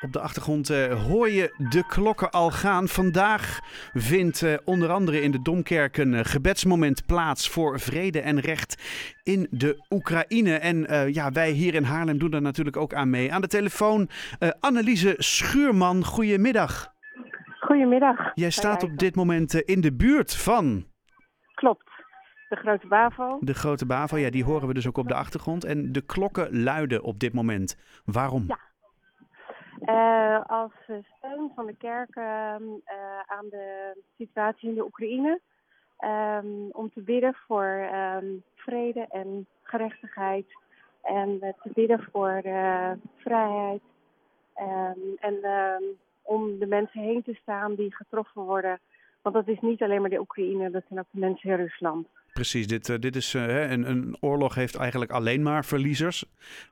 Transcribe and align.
Op 0.00 0.12
de 0.12 0.20
achtergrond 0.20 0.70
uh, 0.70 1.04
hoor 1.06 1.30
je 1.30 1.54
de 1.70 1.86
klokken 1.86 2.30
al 2.30 2.50
gaan. 2.50 2.88
Vandaag 2.88 3.60
vindt 3.94 4.42
uh, 4.42 4.54
onder 4.64 4.90
andere 4.90 5.20
in 5.20 5.30
de 5.30 5.42
Domkerk 5.42 5.96
een 5.96 6.12
uh, 6.12 6.20
gebedsmoment 6.22 7.06
plaats 7.06 7.48
voor 7.48 7.80
vrede 7.80 8.20
en 8.20 8.40
recht 8.40 8.82
in 9.22 9.46
de 9.50 9.84
Oekraïne. 9.90 10.54
En 10.54 10.86
ja, 11.12 11.32
wij 11.32 11.50
hier 11.50 11.74
in 11.74 11.82
Haarlem 11.82 12.18
doen 12.18 12.30
daar 12.30 12.42
natuurlijk 12.42 12.76
ook 12.76 12.94
aan 12.94 13.10
mee. 13.10 13.32
Aan 13.32 13.40
de 13.40 13.46
telefoon 13.46 14.08
Anneliese 14.60 15.14
Schuurman, 15.18 16.04
goedemiddag. 16.04 16.92
Goedemiddag. 17.60 18.30
Jij 18.34 18.50
staat 18.50 18.82
op 18.82 18.98
dit 18.98 19.14
moment 19.14 19.54
in 19.54 19.80
de 19.80 19.92
buurt 19.92 20.36
van... 20.36 20.86
Klopt. 21.54 21.90
De 22.48 22.56
Grote 22.56 22.86
Bavo. 22.86 23.38
De 23.40 23.54
Grote 23.54 23.86
Bavo, 23.86 24.16
ja, 24.16 24.30
die 24.30 24.44
horen 24.44 24.68
we 24.68 24.74
dus 24.74 24.86
ook 24.86 24.98
op 24.98 25.08
de 25.08 25.14
achtergrond. 25.14 25.64
En 25.64 25.92
de 25.92 26.00
klokken 26.00 26.62
luiden 26.62 27.02
op 27.02 27.18
dit 27.18 27.32
moment. 27.32 27.76
Waarom? 28.04 28.44
Ja. 28.48 28.58
Uh, 30.36 30.42
als 30.46 30.72
steun 31.18 31.50
van 31.54 31.66
de 31.66 31.76
kerk 31.78 32.16
uh, 32.16 32.54
aan 33.26 33.48
de 33.50 33.96
situatie 34.16 34.68
in 34.68 34.74
de 34.74 34.84
Oekraïne. 34.84 35.40
Um, 36.04 36.70
om 36.70 36.90
te 36.94 37.00
bidden 37.00 37.34
voor 37.46 37.88
um, 37.94 38.42
vrede 38.54 39.06
en 39.10 39.46
gerechtigheid. 39.62 40.46
En 41.02 41.28
uh, 41.42 41.48
te 41.62 41.70
bidden 41.74 42.08
voor 42.12 42.40
vrijheid. 43.16 43.82
Um, 44.60 45.16
en 45.18 45.38
om 46.22 46.58
de 46.58 46.66
mensen 46.66 47.00
heen 47.00 47.22
te 47.22 47.38
staan 47.42 47.74
die 47.74 47.94
getroffen 47.94 48.42
worden. 48.42 48.80
Want 49.22 49.34
dat 49.34 49.48
is 49.48 49.60
niet 49.60 49.82
alleen 49.82 50.00
maar 50.00 50.10
de 50.10 50.20
Oekraïne, 50.20 50.70
dat 50.70 50.82
zijn 50.88 50.98
ook 50.98 51.06
de 51.10 51.18
mensen 51.18 51.50
in 51.50 51.56
Rusland. 51.56 52.06
Precies, 52.32 52.66
dit, 52.66 53.02
dit 53.02 53.16
is 53.16 53.32
een, 53.34 53.90
een 53.90 54.16
oorlog 54.20 54.54
heeft 54.54 54.76
eigenlijk 54.76 55.10
alleen 55.10 55.42
maar 55.42 55.64
verliezers. 55.64 56.24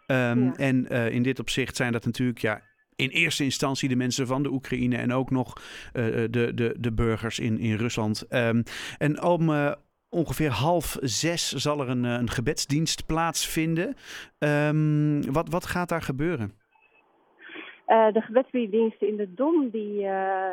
Ja. 0.07 0.53
En 0.57 0.87
in 0.89 1.23
dit 1.23 1.39
opzicht 1.39 1.77
zijn 1.77 1.93
dat 1.93 2.05
natuurlijk 2.05 2.39
ja, 2.39 2.61
in 2.97 3.09
eerste 3.09 3.45
instantie 3.45 3.89
de 3.89 3.97
mensen 3.97 4.27
van 4.27 4.43
de 4.43 4.51
Oekraïne 4.51 4.97
en 4.97 5.13
ook 5.13 5.31
nog 5.31 5.53
uh, 5.57 6.05
de, 6.31 6.55
de, 6.55 6.75
de 6.79 6.93
burgers 6.93 7.39
in, 7.39 7.59
in 7.59 7.77
Rusland. 7.77 8.27
Um, 8.31 8.63
en 8.99 9.23
om 9.23 9.49
uh, 9.51 9.73
ongeveer 10.09 10.51
half 10.51 10.97
zes 11.01 11.53
zal 11.53 11.81
er 11.81 11.89
een, 11.89 12.05
een 12.05 12.31
gebedsdienst 12.31 13.07
plaatsvinden. 13.07 13.95
Um, 14.39 15.33
wat, 15.33 15.49
wat 15.49 15.67
gaat 15.67 15.89
daar 15.89 16.03
gebeuren? 16.03 16.53
Uh, 17.89 18.13
de 18.13 18.21
gebedsdiensten 18.21 19.09
in 19.09 19.17
de 19.17 19.35
Dom, 19.35 19.71
die, 19.71 20.03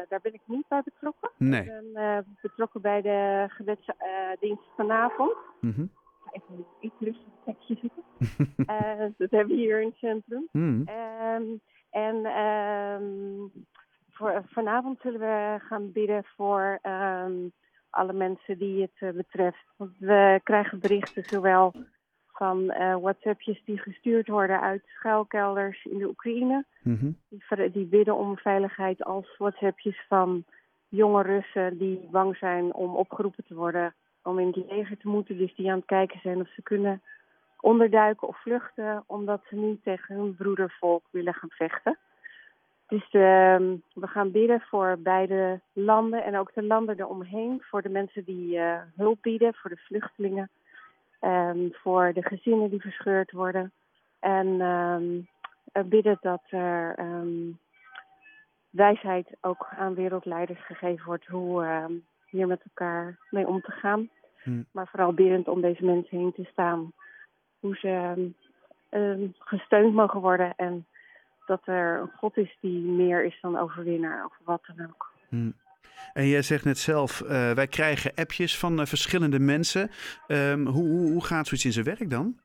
daar 0.10 0.20
ben 0.22 0.34
ik 0.34 0.42
niet 0.46 0.68
bij 0.68 0.82
betrokken. 0.84 1.32
Nee. 1.38 1.62
Ik 1.62 1.94
ben 1.94 2.26
betrokken 2.42 2.82
bij 2.82 3.02
de 3.02 3.46
gebedsdienst 3.50 4.64
vanavond. 4.76 5.36
Mm 5.62 5.74
-hmm. 5.76 5.92
Even 6.32 6.56
een 6.56 6.66
iets 6.80 6.96
rustig 7.00 7.34
tekstje 7.46 7.90
dat 9.18 9.32
hebben 9.32 9.56
we 9.56 9.62
hier 9.62 9.82
in 9.82 9.88
het 9.88 9.98
centrum. 9.98 10.48
Mm. 10.52 10.88
Um, 11.36 11.62
en 11.92 12.16
um, 12.26 13.52
voor, 14.10 14.44
vanavond 14.46 15.00
zullen 15.02 15.20
we 15.20 15.60
gaan 15.60 15.92
bidden 15.92 16.24
voor 16.24 16.80
um, 16.84 17.52
alle 17.90 18.14
mensen 18.14 18.58
die 18.58 18.82
het 18.82 19.00
uh, 19.00 19.10
betreft. 19.10 19.66
Want 19.78 19.92
we 19.98 20.40
krijgen 20.44 20.80
berichten 20.80 21.24
zowel 21.24 21.74
van 22.28 22.62
uh, 22.64 22.96
WhatsAppjes 22.96 23.64
die 23.66 23.78
gestuurd 23.78 24.28
worden 24.28 24.62
uit 24.62 24.84
schuilkelders 24.86 25.86
in 25.86 25.98
de 25.98 26.08
Oekraïne. 26.08 26.66
Mm 26.82 26.98
-hmm. 26.98 27.18
die, 27.30 27.72
die 27.72 27.86
bidden 27.86 28.16
om 28.16 28.38
veiligheid 28.38 29.04
als 29.04 29.38
WhatsAppjes 29.38 30.06
van 30.08 30.44
jonge 30.88 31.22
Russen 31.22 31.78
die 31.78 32.08
bang 32.12 32.38
zijn 32.38 32.74
om 32.74 32.96
opgeroepen 32.96 33.46
te 33.46 33.56
worden 33.56 33.96
om 34.24 34.40
in 34.40 34.48
het 34.48 34.70
leger 34.70 34.98
te 34.98 35.08
moeten. 35.08 35.38
Dus 35.38 35.56
die 35.56 35.72
aan 35.72 35.78
het 35.78 35.86
kijken 35.86 36.20
zijn 36.20 36.40
of 36.42 36.48
ze 36.48 36.62
kunnen 36.62 37.02
onderduiken 37.62 38.28
of 38.28 38.42
vluchten, 38.42 39.04
omdat 39.08 39.42
ze 39.50 39.56
niet 39.56 39.84
tegen 39.84 40.16
hun 40.16 40.36
broedervolk 40.36 41.04
willen 41.10 41.34
gaan 41.34 41.50
vechten. 41.50 41.98
Dus 42.88 43.14
uh, 43.14 43.58
we 43.94 44.08
gaan 44.08 44.32
bidden 44.32 44.62
voor 44.62 44.98
beide 45.00 45.60
landen 45.74 46.24
en 46.24 46.38
ook 46.38 46.54
de 46.54 46.64
landen 46.64 47.00
eromheen, 47.00 47.62
voor 47.62 47.82
de 47.82 47.90
mensen 47.90 48.24
die 48.24 48.58
uh, 48.58 48.82
hulp 48.96 49.18
bieden, 49.22 49.54
voor 49.54 49.70
de 49.70 49.82
vluchtelingen, 49.86 50.50
um, 51.22 51.74
voor 51.74 52.14
de 52.14 52.24
gezinnen 52.24 52.70
die 52.70 52.82
verscheurd 52.82 53.32
worden. 53.32 53.72
En 54.20 54.48
um, 54.62 55.28
bidden 55.90 56.18
dat 56.22 56.42
er 56.50 57.00
um, 57.00 57.60
wijsheid 58.70 59.38
ook 59.42 59.68
aan 59.78 59.94
wereldleiders 59.94 60.66
gegeven 60.66 61.06
wordt 61.06 61.26
hoe 61.26 61.90
hier 62.26 62.48
met 62.48 62.62
elkaar 62.64 63.18
mee 63.30 63.48
om 63.48 63.62
te 63.62 63.72
gaan. 63.72 64.10
Hmm. 64.44 64.66
Maar 64.72 64.88
vooral 64.88 65.14
biddend 65.14 65.48
om 65.48 65.62
deze 65.62 65.86
mensen 65.86 66.18
heen 66.18 66.34
te 66.34 66.48
staan 66.52 66.94
hoe 67.62 67.76
ze 67.76 68.32
uh, 68.92 69.30
gesteund 69.40 69.94
mogen 69.94 70.20
worden 70.20 70.54
en 70.56 70.86
dat 71.46 71.62
er 71.66 72.00
een 72.00 72.12
God 72.18 72.38
is 72.38 72.58
die 72.62 72.80
meer 72.82 73.26
is 73.26 73.38
dan 73.42 73.58
overwinnaar 73.58 74.26
of 74.26 74.38
wat 74.44 74.62
dan 74.66 74.88
ook. 74.88 75.12
Hmm. 75.30 75.54
En 76.14 76.28
jij 76.28 76.42
zegt 76.42 76.66
net 76.66 76.78
zelf, 76.78 77.22
uh, 77.22 77.52
wij 77.52 77.68
krijgen 77.68 78.12
appjes 78.16 78.60
van 78.60 78.80
uh, 78.80 78.86
verschillende 78.86 79.40
mensen. 79.40 79.90
Um, 80.28 80.66
hoe, 80.66 80.88
hoe, 80.88 81.12
hoe, 81.12 81.26
gaat 81.26 81.48
zoiets 81.48 81.66
in 81.66 81.72
zijn 81.72 81.86
werk 81.86 82.10
dan? 82.10 82.40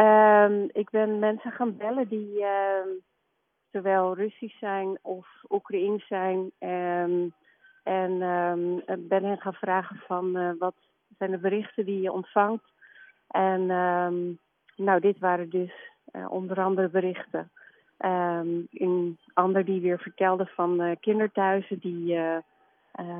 Um, 0.00 0.68
ik 0.72 0.90
ben 0.90 1.18
mensen 1.18 1.50
gaan 1.50 1.76
bellen 1.76 2.08
die 2.08 2.38
uh, 2.40 2.48
zowel 3.72 4.14
Russisch 4.14 4.58
zijn 4.58 4.98
of 5.02 5.26
Oekraïens 5.48 6.06
zijn. 6.06 6.50
Um, 6.58 7.32
en 7.82 8.18
ben 9.08 9.24
hen 9.24 9.40
gaan 9.40 9.54
vragen 9.54 9.96
van 10.06 10.36
uh, 10.36 10.50
wat 10.58 10.74
zijn 11.18 11.30
de 11.30 11.38
berichten 11.38 11.84
die 11.84 12.00
je 12.00 12.12
ontvangt. 12.12 12.73
En 13.34 13.70
um, 13.70 14.38
nou, 14.76 15.00
dit 15.00 15.18
waren 15.18 15.50
dus 15.50 15.72
uh, 16.12 16.30
onder 16.30 16.60
andere 16.60 16.88
berichten. 16.88 17.50
Um, 17.98 18.66
een 18.72 19.18
ander 19.32 19.64
die 19.64 19.80
weer 19.80 19.98
vertelde 19.98 20.46
van 20.46 20.82
uh, 20.82 20.90
kinderthuizen 21.00 21.78
die 21.78 22.14
uh, 22.14 22.36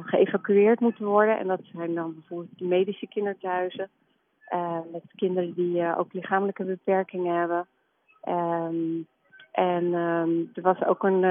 geëvacueerd 0.04 0.80
moeten 0.80 1.04
worden. 1.04 1.38
En 1.38 1.46
dat 1.46 1.60
zijn 1.62 1.94
dan 1.94 2.14
bijvoorbeeld 2.14 2.58
de 2.58 2.64
medische 2.64 3.06
kinderthuizen. 3.06 3.90
met 4.92 5.02
kinderen 5.14 5.54
die 5.54 5.96
ook 5.96 6.12
lichamelijke 6.12 6.64
beperkingen 6.64 7.38
hebben. 7.38 7.66
Um, 8.28 9.06
en 9.52 9.92
er 10.54 10.62
was 10.62 10.84
ook 10.84 11.02
een 11.02 11.24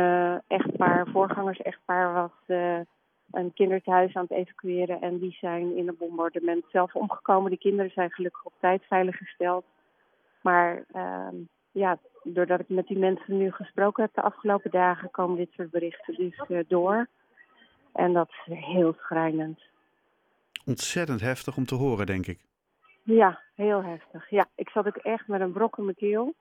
echtpaar, 0.48 1.08
voorgangers-echtpaar, 1.08 2.14
was 2.14 2.58
een 3.34 3.54
kinderthuis 3.54 4.14
aan 4.14 4.26
het 4.30 4.38
evacueren. 4.38 5.02
En 5.02 5.20
die 5.20 5.38
zijn 5.40 5.76
in 5.76 5.88
een 5.88 5.98
bombardement 5.98 6.66
zelf 6.72 6.96
omgekomen. 6.96 7.52
De 7.52 7.58
kinderen 7.58 7.92
zijn 7.92 8.12
gelukkig 8.12 8.44
op 8.44 8.54
tijd 8.60 8.84
veiliggesteld. 8.88 9.66
Maar 10.42 10.84
uh, 10.96 11.28
ja, 11.72 11.98
doordat 12.24 12.60
ik 12.60 12.70
met 12.70 12.88
die 12.88 12.98
mensen 12.98 13.38
nu 13.38 13.52
gesproken 13.52 14.04
heb 14.04 14.14
de 14.14 14.22
afgelopen 14.22 14.72
dagen, 14.72 15.12
komen 15.12 15.38
dit 15.38 15.52
soort 15.52 15.72
berichten 15.72 16.16
dus 16.16 16.44
uh, 16.48 16.60
door. 16.68 17.08
En 17.94 18.14
dat 18.14 18.30
is 18.30 18.58
heel 18.58 18.96
schrijnend. 19.00 19.60
Ontzettend 20.66 21.22
heftig 21.22 21.58
om 21.58 21.66
te 21.66 21.76
horen, 21.76 22.06
denk 22.06 22.28
ik. 22.28 22.40
Ja, 23.04 23.42
heel 23.56 23.84
heftig. 23.84 24.30
Ja, 24.30 24.46
ik 24.56 24.70
zat 24.70 24.88
ook 24.88 24.98
echt 24.98 25.28
met 25.28 25.42
een 25.42 25.52
brok 25.52 25.78
in 25.78 25.84
mijn 25.84 25.96
keel. 25.96 26.34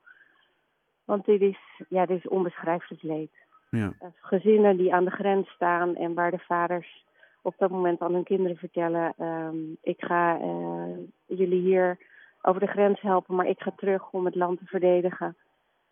Want 1.05 1.25
dit 1.25 1.41
is, 1.41 1.59
ja, 1.89 2.07
dit 2.07 2.19
is 2.19 2.29
onbeschrijfelijk 2.29 3.03
leed. 3.03 3.31
Ja. 3.77 3.93
Gezinnen 4.21 4.77
die 4.77 4.95
aan 4.95 5.05
de 5.05 5.11
grens 5.11 5.49
staan 5.49 5.97
en 5.97 6.15
waar 6.15 6.31
de 6.31 6.39
vaders 6.39 7.05
op 7.43 7.55
dat 7.59 7.71
moment 7.71 8.01
aan 8.01 8.13
hun 8.13 8.25
kinderen 8.25 8.57
vertellen: 8.57 9.15
um, 9.19 9.77
Ik 9.83 10.05
ga 10.05 10.39
uh, 10.41 10.97
jullie 11.27 11.61
hier 11.61 11.99
over 12.43 12.61
de 12.61 12.67
grens 12.67 13.01
helpen, 13.01 13.35
maar 13.35 13.47
ik 13.47 13.61
ga 13.61 13.73
terug 13.77 14.11
om 14.11 14.25
het 14.25 14.35
land 14.35 14.59
te 14.59 14.65
verdedigen. 14.65 15.37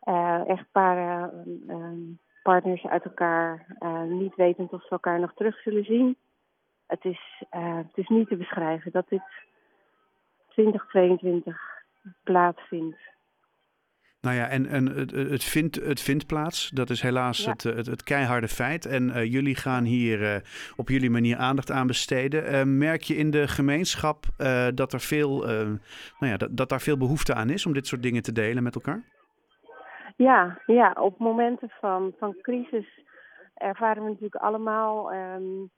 Uh, 0.05 0.49
echtparen, 0.49 1.45
uh, 1.69 2.17
partners 2.43 2.87
uit 2.87 3.05
elkaar, 3.05 3.77
niet 4.09 4.35
wetend 4.35 4.73
of 4.73 4.83
ze 4.83 4.91
elkaar 4.91 5.21
nog 5.21 5.35
terug 5.35 5.61
zullen 5.61 5.85
zien. 5.85 6.17
Het 6.87 7.05
is, 7.05 7.45
het 7.51 7.97
is 7.97 8.09
niet 8.09 8.29
te 8.29 8.37
beschrijven 8.37 8.93
dat 8.93 9.09
dit 9.09 9.23
2022 10.49 11.61
plaatsvindt. 12.23 12.99
Nou 14.21 14.37
ja, 14.37 14.49
en, 14.49 14.67
en 14.67 14.87
het, 14.87 15.11
het, 15.11 15.45
vindt, 15.45 15.77
het 15.77 16.01
vindt 16.01 16.27
plaats. 16.27 16.71
Dat 16.71 16.91
is 16.91 17.03
helaas 17.03 17.45
ja. 17.45 17.51
het, 17.51 17.63
het, 17.63 17.87
het, 17.87 18.03
keiharde 18.03 18.49
feit. 18.49 18.87
En 18.87 19.09
uh, 19.09 19.25
jullie 19.25 19.55
gaan 19.55 19.85
hier 19.85 20.21
uh, 20.21 20.35
op 20.77 20.89
jullie 20.89 21.11
manier 21.11 21.37
aandacht 21.37 21.71
aan 21.71 21.87
besteden. 21.87 22.53
Uh, 22.53 22.63
merk 22.65 23.03
je 23.03 23.17
in 23.17 23.31
de 23.31 23.49
gemeenschap 23.49 24.25
dat, 24.75 24.93
er 24.93 25.01
veel, 25.01 25.39
nou 25.47 25.79
ja, 26.19 26.37
dat, 26.37 26.57
dat 26.57 26.69
daar 26.69 26.81
veel 26.81 26.97
behoefte 26.97 27.35
aan 27.35 27.51
is 27.51 27.67
om 27.67 27.73
dit 27.73 27.87
soort 27.87 28.03
dingen 28.03 28.23
te 28.23 28.33
delen 28.33 28.63
met 28.63 28.75
elkaar? 28.75 29.03
Ja, 30.17 30.61
ja 30.67 30.97
op 30.99 31.19
momenten 31.19 31.71
van, 31.81 32.15
van 32.19 32.37
crisis 32.43 33.05
ervaren 33.55 34.03
we 34.03 34.09
natuurlijk 34.09 34.43
allemaal 34.43 35.13
um, 35.15 35.71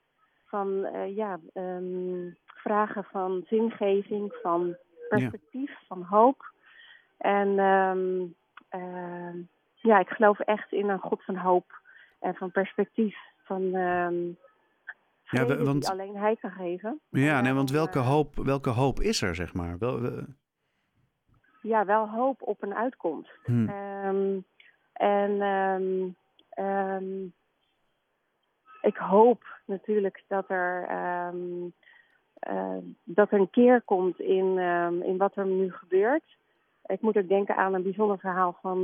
van 0.45 0.87
ja, 1.15 1.39
um, 1.53 2.37
vragen 2.45 3.03
van 3.03 3.43
zingeving, 3.47 4.33
van 4.41 4.75
perspectief, 5.09 5.69
ja. 5.69 5.85
van 5.87 6.01
hoop. 6.01 6.52
En 7.23 7.59
um, 7.59 8.35
uh, 8.71 9.43
ja, 9.75 9.99
ik 9.99 10.09
geloof 10.09 10.39
echt 10.39 10.71
in 10.71 10.89
een 10.89 10.99
God 10.99 11.23
van 11.23 11.35
hoop 11.35 11.81
en 12.19 12.35
van 12.35 12.51
perspectief. 12.51 13.17
Van 13.43 13.61
um, 13.61 14.37
ja, 15.23 15.45
want, 15.45 15.81
die 15.81 15.91
alleen 15.91 16.17
hij 16.17 16.35
kan 16.35 16.51
geven. 16.51 16.99
Ja, 17.09 17.41
nee, 17.41 17.53
want 17.53 17.71
welke 17.71 17.99
hoop, 17.99 18.35
welke 18.35 18.69
hoop 18.69 18.99
is 18.99 19.21
er, 19.21 19.35
zeg 19.35 19.53
maar? 19.53 19.77
Wel, 19.77 20.01
we... 20.01 20.25
Ja, 21.61 21.85
wel 21.85 22.09
hoop 22.09 22.41
op 22.41 22.63
een 22.63 22.75
uitkomst. 22.75 23.39
Hmm. 23.43 23.69
Um, 23.69 24.45
en 24.93 25.41
ehm, 26.49 27.25
ik 28.81 28.97
hoop 28.97 29.43
natuurlijk 29.65 30.23
dat 30.27 30.49
er, 30.49 30.85
ehm, 30.87 31.69
eh, 32.33 32.77
dat 33.03 33.31
er 33.31 33.39
een 33.39 33.49
keer 33.49 33.81
komt 33.81 34.19
in, 34.19 34.57
ehm, 34.57 35.01
in 35.01 35.17
wat 35.17 35.35
er 35.35 35.45
nu 35.45 35.71
gebeurt. 35.71 36.37
Ik 36.85 37.01
moet 37.01 37.17
ook 37.17 37.27
denken 37.27 37.55
aan 37.55 37.73
een 37.73 37.83
bijzonder 37.83 38.19
verhaal 38.19 38.57
van 38.61 38.83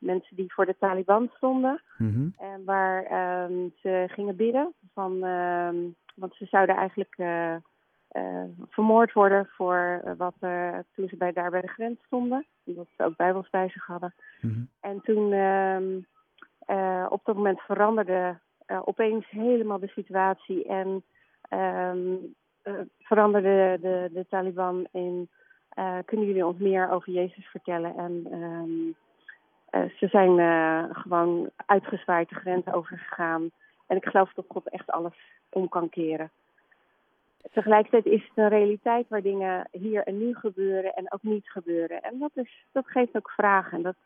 mensen 0.00 0.36
die 0.36 0.52
voor 0.52 0.66
de 0.66 0.76
Taliban 0.78 1.30
stonden. 1.36 1.82
Mhm. 1.98 2.28
En 2.38 2.64
waar 2.64 3.02
ze 3.80 4.04
gingen 4.08 4.36
bidden. 4.36 4.74
Van, 4.92 5.20
want 6.14 6.34
ze 6.34 6.44
zouden 6.44 6.76
eigenlijk 6.76 7.14
uh, 7.18 7.54
vermoord 8.68 9.12
worden 9.12 9.46
voor 9.46 10.02
wat 10.16 10.34
er 10.40 10.84
toen 10.94 11.08
ze 11.08 11.16
bij, 11.16 11.32
daar 11.32 11.50
bij 11.50 11.60
de 11.60 11.68
grens 11.68 12.02
stonden. 12.04 12.46
Omdat 12.64 12.86
ze 12.96 13.04
ook 13.04 13.16
bijbels 13.16 13.50
bij 13.50 13.68
zich 13.68 13.86
hadden. 13.86 14.14
Mhm. 14.40 14.60
En 14.80 15.00
toen 15.00 15.24
op 17.08 17.20
dat 17.24 17.36
moment 17.36 17.60
veranderde 17.60 18.38
opeens 18.84 19.30
helemaal 19.30 19.78
de 19.78 19.88
situatie 19.88 20.64
en 20.64 21.04
veranderde 22.98 23.78
de, 23.80 24.10
de 24.12 24.26
Taliban 24.28 24.86
in 24.92 25.28
kunnen 26.04 26.26
jullie 26.26 26.46
ons 26.46 26.58
meer 26.58 26.90
over 26.90 27.12
Jezus 27.12 27.46
vertellen? 27.46 27.96
En 27.96 28.32
um, 28.42 28.94
ze 29.70 30.06
zijn 30.06 30.38
gewoon 30.94 31.50
uitgezwaaid 31.66 32.28
de 32.28 32.34
grens 32.34 32.66
overgegaan. 32.66 33.50
En 33.86 33.96
ik 33.96 34.04
geloof 34.04 34.32
dat 34.32 34.44
God 34.48 34.68
echt 34.68 34.90
alles 34.90 35.14
om 35.48 35.68
kan 35.68 35.88
keren. 35.88 36.30
Tegelijkertijd 37.52 38.06
is 38.06 38.22
het 38.22 38.32
een 38.34 38.48
realiteit 38.48 39.08
waar 39.08 39.22
dingen 39.22 39.68
hier 39.70 40.02
en 40.02 40.18
nu 40.18 40.34
gebeuren 40.34 40.94
en 40.94 41.12
ook 41.12 41.22
niet 41.22 41.50
gebeuren. 41.50 42.02
En 42.02 42.18
dat, 42.18 42.30
is, 42.34 42.64
dat 42.72 42.86
geeft 42.86 43.16
ook 43.16 43.30
vragen. 43.30 43.76
En 43.76 43.82
dat, 43.82 43.96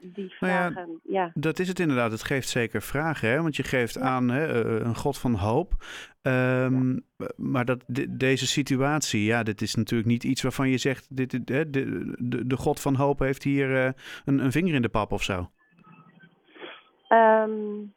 die 0.00 0.30
vragen, 0.30 0.74
nou 0.74 0.98
ja, 1.02 1.22
ja, 1.24 1.30
Dat 1.34 1.58
is 1.58 1.68
het 1.68 1.78
inderdaad. 1.78 2.10
Het 2.10 2.22
geeft 2.22 2.48
zeker 2.48 2.82
vragen, 2.82 3.28
hè? 3.28 3.42
want 3.42 3.56
je 3.56 3.62
geeft 3.62 3.98
aan 3.98 4.28
hè, 4.28 4.64
een 4.84 4.96
God 4.96 5.18
van 5.18 5.34
hoop. 5.34 5.72
Um, 6.22 7.04
ja. 7.16 7.28
Maar 7.36 7.64
dat, 7.64 7.84
de, 7.86 8.16
deze 8.16 8.46
situatie, 8.46 9.24
ja, 9.24 9.42
dit 9.42 9.60
is 9.60 9.74
natuurlijk 9.74 10.08
niet 10.08 10.24
iets 10.24 10.42
waarvan 10.42 10.68
je 10.68 10.78
zegt: 10.78 11.16
dit, 11.16 11.30
de, 11.30 11.70
de, 11.70 12.14
de, 12.18 12.46
de 12.46 12.56
God 12.56 12.80
van 12.80 12.94
hoop 12.94 13.18
heeft 13.18 13.42
hier 13.42 13.70
uh, 13.70 13.90
een, 14.24 14.38
een, 14.38 14.52
vinger 14.52 14.74
in 14.74 14.82
de 14.82 14.88
pap 14.88 15.12
of 15.12 15.22
zo. 15.22 15.50
Um, 17.08 17.94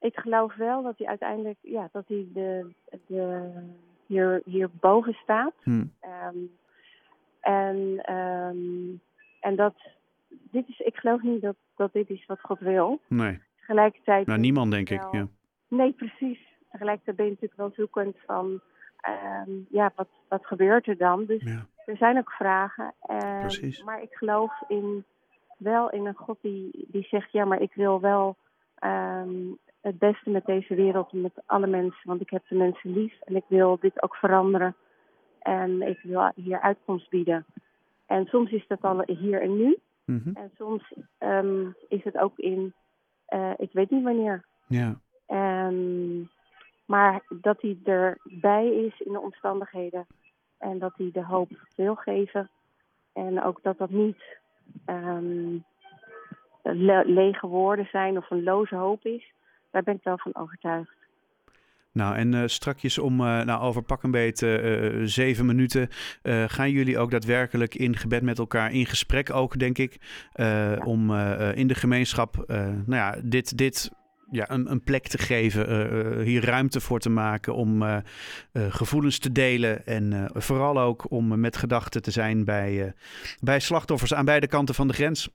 ik 0.00 0.18
geloof 0.18 0.54
wel 0.54 0.82
dat 0.82 0.98
hij 0.98 1.06
uiteindelijk, 1.06 1.58
ja, 1.60 1.88
dat 1.92 2.04
hij 2.08 2.26
de, 2.32 2.74
de, 3.06 3.50
hier, 4.06 4.42
hierboven 4.44 5.16
staat. 5.22 5.54
Hmm. 5.62 5.92
Um, 6.02 6.50
en, 7.40 8.02
en 9.40 9.56
dat 9.56 9.74
dit 10.50 10.68
is, 10.68 10.78
ik 10.78 10.96
geloof 10.96 11.22
niet 11.22 11.42
dat, 11.42 11.56
dat 11.76 11.92
dit 11.92 12.10
is 12.10 12.26
wat 12.26 12.40
God 12.40 12.58
wil. 12.58 13.00
Nee. 13.08 13.40
Tegelijkertijd. 13.58 14.26
Nou, 14.26 14.38
niemand 14.38 14.70
denk 14.70 14.90
ik. 14.90 15.02
Ja. 15.12 15.28
Nee, 15.68 15.92
precies. 15.92 16.38
Tegelijkertijd 16.70 17.16
ben 17.16 17.24
je 17.24 17.30
natuurlijk 17.30 17.60
wel 17.60 17.72
zoekend 17.76 18.16
van, 18.26 18.60
um, 19.44 19.66
ja, 19.70 19.92
wat, 19.96 20.08
wat 20.28 20.46
gebeurt 20.46 20.86
er 20.86 20.96
dan? 20.96 21.24
Dus 21.24 21.42
ja. 21.42 21.66
er 21.86 21.96
zijn 21.96 22.18
ook 22.18 22.30
vragen. 22.30 22.94
Um, 23.10 23.40
precies. 23.40 23.82
Maar 23.82 24.02
ik 24.02 24.12
geloof 24.12 24.52
in, 24.68 25.04
wel 25.58 25.90
in 25.90 26.06
een 26.06 26.14
God 26.14 26.38
die, 26.40 26.86
die 26.88 27.06
zegt, 27.10 27.32
ja, 27.32 27.44
maar 27.44 27.60
ik 27.60 27.74
wil 27.74 28.00
wel 28.00 28.36
um, 28.84 29.58
het 29.80 29.98
beste 29.98 30.30
met 30.30 30.44
deze 30.44 30.74
wereld, 30.74 31.12
met 31.12 31.42
alle 31.46 31.66
mensen, 31.66 32.00
want 32.08 32.20
ik 32.20 32.30
heb 32.30 32.42
de 32.48 32.54
mensen 32.54 32.92
lief 32.92 33.20
en 33.20 33.36
ik 33.36 33.44
wil 33.48 33.78
dit 33.80 34.02
ook 34.02 34.14
veranderen. 34.14 34.76
En 35.38 35.82
ik 35.82 36.00
wil 36.02 36.30
hier 36.34 36.60
uitkomst 36.60 37.10
bieden. 37.10 37.46
En 38.06 38.26
soms 38.26 38.50
is 38.50 38.66
dat 38.66 38.82
al 38.82 39.02
hier 39.06 39.42
en 39.42 39.56
nu. 39.56 39.78
Mm 40.08 40.20
-hmm. 40.24 40.36
En 40.36 40.50
soms 40.56 40.92
um, 41.18 41.74
is 41.88 42.04
het 42.04 42.18
ook 42.18 42.38
in, 42.38 42.74
uh, 43.28 43.52
ik 43.56 43.72
weet 43.72 43.90
niet 43.90 44.04
wanneer. 44.04 44.44
Ja. 44.66 45.00
Um, 45.66 46.30
maar 46.86 47.22
dat 47.28 47.60
hij 47.60 47.78
erbij 47.84 48.66
is 48.66 49.00
in 49.00 49.12
de 49.12 49.20
omstandigheden. 49.20 50.06
En 50.58 50.78
dat 50.78 50.92
hij 50.96 51.10
de 51.12 51.24
hoop 51.24 51.50
wil 51.76 51.94
geven. 51.94 52.50
En 53.12 53.42
ook 53.42 53.62
dat 53.62 53.78
dat 53.78 53.90
niet 53.90 54.22
um, 54.86 55.64
le 56.62 57.02
lege 57.06 57.46
woorden 57.46 57.88
zijn 57.90 58.16
of 58.16 58.30
een 58.30 58.42
loze 58.42 58.74
hoop 58.74 59.04
is. 59.04 59.32
Daar 59.70 59.82
ben 59.82 59.94
ik 59.94 60.02
wel 60.02 60.18
van 60.18 60.34
overtuigd. 60.34 60.96
Nou, 61.98 62.16
en 62.16 62.32
uh, 62.32 62.42
strakjes 62.46 62.98
om, 62.98 63.20
uh, 63.20 63.42
nou, 63.42 63.60
over 63.60 63.82
pak 63.82 64.02
een 64.02 64.10
beet 64.10 64.42
uh, 64.42 65.00
zeven 65.04 65.46
minuten 65.46 65.88
gaan 66.46 66.70
jullie 66.70 66.98
ook 66.98 67.10
daadwerkelijk 67.10 67.74
in 67.74 67.96
gebed 67.96 68.22
met 68.22 68.38
elkaar 68.38 68.72
in 68.72 68.86
gesprek 68.86 69.32
ook, 69.32 69.58
denk 69.58 69.78
ik. 69.78 69.96
Ja. 70.32 70.76
Om 70.84 71.14
in 71.54 71.66
de 71.66 71.74
gemeenschap, 71.74 72.44
nou 72.46 72.84
ja, 72.86 73.16
dit, 73.22 73.56
dit 73.56 73.90
ja, 74.30 74.50
een, 74.50 74.70
een 74.70 74.82
plek 74.82 75.06
te 75.06 75.18
geven, 75.18 76.22
hier 76.22 76.44
ruimte 76.44 76.80
voor 76.80 76.98
te 76.98 77.10
maken 77.10 77.54
om 77.54 78.02
gevoelens 78.52 79.18
te 79.18 79.32
delen. 79.32 79.86
En 79.86 80.30
vooral 80.34 80.80
ook 80.80 81.10
om 81.10 81.40
met 81.40 81.56
gedachten 81.56 82.02
te 82.02 82.10
zijn 82.10 82.44
bij, 82.44 82.94
bij 83.40 83.60
slachtoffers 83.60 84.14
aan 84.14 84.24
beide 84.24 84.46
kanten 84.46 84.74
van 84.74 84.88
de 84.88 84.94
grens. 84.94 85.28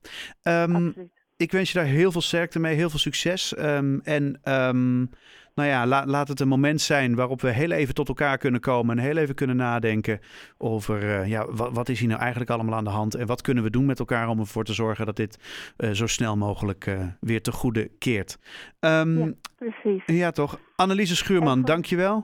Um, 0.44 1.12
ik 1.38 1.51
wens 1.51 1.71
je 1.71 1.77
daar 1.77 1.88
heel 1.88 2.12
veel 2.12 2.21
sterkte 2.21 2.59
mee, 2.59 2.75
heel 2.75 2.89
veel 2.89 3.00
succes. 3.00 3.57
Um, 3.57 4.01
en 4.04 4.39
um, 4.44 5.09
nou 5.56 5.70
ja, 5.70 5.86
la, 5.86 6.06
laat 6.06 6.28
het 6.28 6.40
een 6.40 6.48
moment 6.48 6.82
zijn 6.82 7.16
waarop 7.16 7.42
we 7.42 7.50
heel 7.50 7.72
even 7.72 7.94
tot 7.94 8.08
elkaar 8.08 8.38
kunnen 8.38 8.62
komen 8.62 8.98
en 8.98 9.04
heel 9.04 9.18
even 9.18 9.36
kunnen 9.36 9.56
nadenken 9.56 10.20
over 10.58 11.04
uh, 11.04 11.28
ja, 11.28 11.46
wat, 11.46 11.74
wat, 11.74 11.90
is 11.90 12.00
hier 12.00 12.08
nou 12.08 12.22
eigenlijk 12.22 12.52
allemaal 12.52 12.76
aan 12.76 12.84
de 12.84 12.90
hand 12.90 13.16
en 13.16 13.28
wat 13.28 13.42
kunnen 13.42 13.64
we 13.64 13.70
doen 13.70 13.86
met 13.86 14.00
elkaar 14.00 14.28
om 14.28 14.40
ervoor 14.40 14.64
te 14.64 14.74
zorgen 14.74 15.06
dat 15.06 15.16
dit 15.16 15.38
uh, 15.78 15.90
zo 15.90 16.08
snel 16.08 16.38
mogelijk 16.38 16.86
uh, 16.86 17.08
weer 17.20 17.42
te 17.42 17.52
goede 17.52 17.88
keert. 18.00 18.38
Um, 18.80 19.18
ja, 19.18 19.32
precies. 19.56 20.04
Ja, 20.06 20.32
toch. 20.32 20.60
Anneliese 20.76 21.16
Schuurman, 21.16 21.62
dankjewel. 21.62 22.24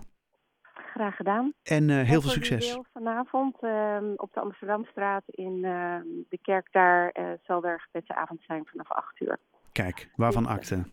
Graag 0.74 1.16
gedaan. 1.16 1.54
En 1.64 1.90
heel 1.90 2.22
veel 2.22 2.30
succes. 2.30 2.78
Vanavond 2.94 3.56
op 4.16 4.34
de 4.34 4.40
Amsterdamstraat 4.40 5.24
in 5.26 5.62
de 6.30 6.40
kerk 6.42 6.68
daar 6.72 7.14
zal 7.44 7.64
er 7.64 7.82
gebedsavond 7.82 8.42
zijn 8.48 8.66
vanaf 8.66 8.92
8 8.92 9.22
uur. 9.22 9.38
Kijk, 9.72 10.10
waarvan 10.16 10.46
akte. 10.46 10.84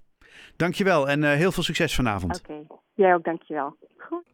Dankjewel 0.56 1.09
en 1.09 1.23
uh, 1.23 1.33
heel 1.33 1.53
veel 1.53 1.62
succes 1.62 1.94
vanavond. 1.94 2.38
Oké, 2.38 2.67
jij 2.94 3.15
ook 3.15 3.25
dankjewel. 3.25 3.77
Goed. 3.97 4.25